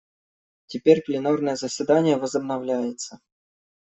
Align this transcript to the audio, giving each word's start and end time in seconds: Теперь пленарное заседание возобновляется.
Теперь 0.65 1.03
пленарное 1.03 1.55
заседание 1.55 2.17
возобновляется. 2.17 3.19